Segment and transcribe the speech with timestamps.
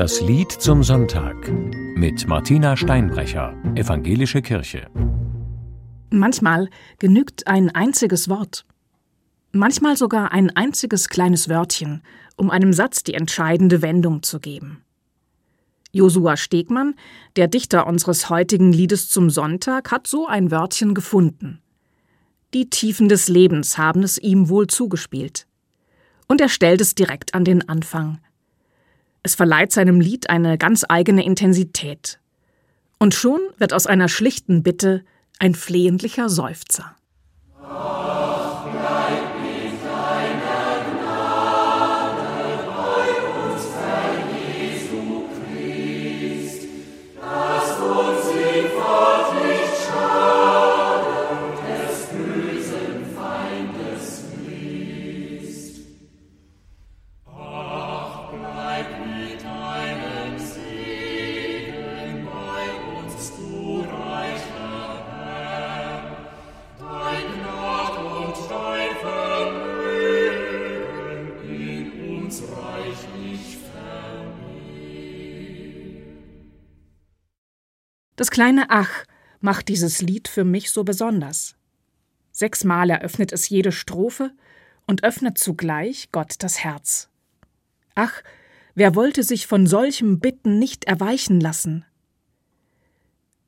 [0.00, 1.52] Das Lied zum Sonntag
[1.94, 4.88] mit Martina Steinbrecher, Evangelische Kirche.
[6.08, 8.64] Manchmal genügt ein einziges Wort.
[9.52, 12.00] Manchmal sogar ein einziges kleines Wörtchen,
[12.38, 14.82] um einem Satz die entscheidende Wendung zu geben.
[15.92, 16.94] Josua Stegmann,
[17.36, 21.60] der Dichter unseres heutigen Liedes zum Sonntag, hat so ein Wörtchen gefunden.
[22.54, 25.46] Die Tiefen des Lebens haben es ihm wohl zugespielt.
[26.26, 28.18] Und er stellt es direkt an den Anfang.
[29.22, 32.20] Es verleiht seinem Lied eine ganz eigene Intensität.
[32.98, 35.04] Und schon wird aus einer schlichten Bitte
[35.38, 36.96] ein flehentlicher Seufzer.
[78.16, 79.04] Das kleine Ach
[79.40, 81.56] macht dieses Lied für mich so besonders.
[82.32, 84.32] Sechsmal eröffnet es jede Strophe
[84.86, 87.08] und öffnet zugleich Gott das Herz.
[87.94, 88.22] Ach,
[88.74, 91.84] wer wollte sich von solchem Bitten nicht erweichen lassen?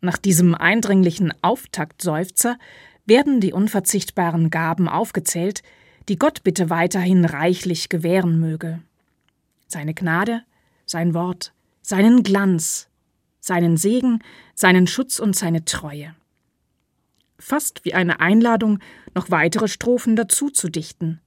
[0.00, 2.58] Nach diesem eindringlichen Auftaktseufzer
[3.06, 5.62] werden die unverzichtbaren Gaben aufgezählt,
[6.08, 8.80] die Gott bitte weiterhin reichlich gewähren möge.
[9.66, 10.42] Seine Gnade,
[10.84, 12.88] sein Wort, seinen Glanz,
[13.40, 14.20] seinen Segen,
[14.54, 16.14] seinen Schutz und seine Treue.
[17.38, 18.78] Fast wie eine Einladung,
[19.14, 21.20] noch weitere Strophen dazu zu dichten.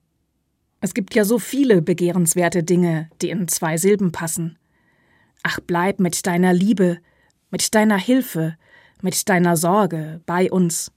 [0.81, 4.57] Es gibt ja so viele begehrenswerte Dinge, die in zwei Silben passen.
[5.44, 7.00] Ach, bleib mit deiner Liebe,
[7.52, 8.57] mit deiner Hilfe,
[9.02, 10.91] mit deiner Sorge bei uns.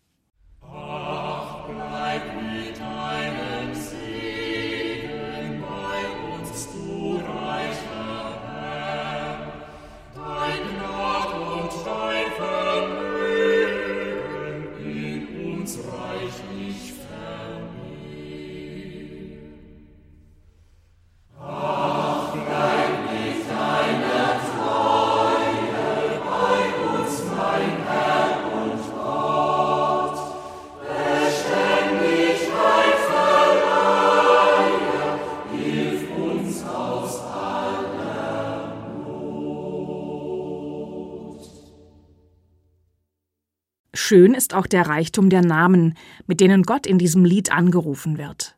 [44.05, 45.95] Schön ist auch der Reichtum der Namen,
[46.27, 48.57] mit denen Gott in diesem Lied angerufen wird.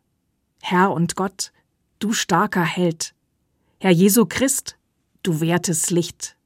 [0.62, 1.52] Herr und Gott,
[1.98, 3.14] du starker Held.
[3.78, 4.78] Herr Jesu Christ,
[5.22, 6.38] du wertes Licht.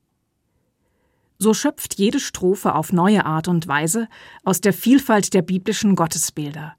[1.38, 4.08] So schöpft jede Strophe auf neue Art und Weise
[4.42, 6.74] aus der Vielfalt der biblischen Gottesbilder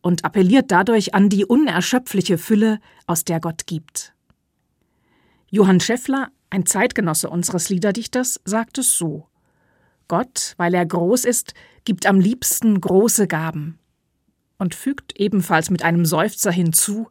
[0.00, 2.78] und appelliert dadurch an die unerschöpfliche Fülle,
[3.08, 4.14] aus der Gott gibt.
[5.50, 9.26] Johann Scheffler, ein Zeitgenosse unseres Liederdichters, sagt es so
[10.12, 11.54] Gott, weil er groß ist,
[11.86, 13.78] gibt am liebsten große Gaben.
[14.58, 17.08] Und fügt ebenfalls mit einem Seufzer hinzu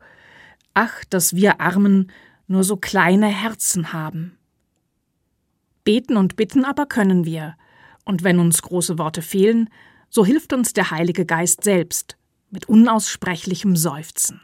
[0.75, 2.11] Ach, dass wir Armen
[2.45, 4.37] nur so kleine Herzen haben.
[5.83, 7.57] Beten und bitten aber können wir,
[8.05, 9.71] und wenn uns große Worte fehlen,
[10.07, 12.17] so hilft uns der Heilige Geist selbst
[12.51, 14.41] mit unaussprechlichem Seufzen.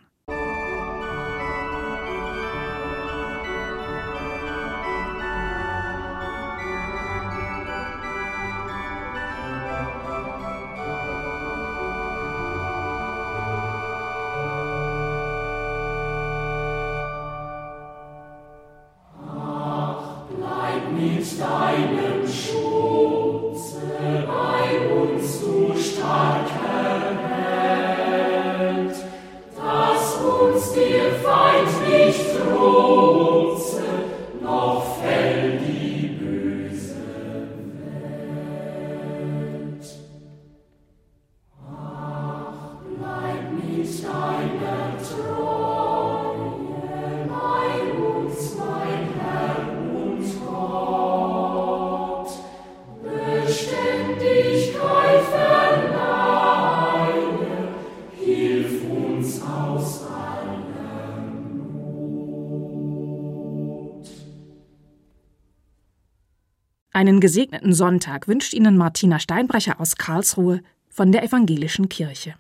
[66.98, 72.34] Einen gesegneten Sonntag wünscht Ihnen Martina Steinbrecher aus Karlsruhe von der Evangelischen Kirche.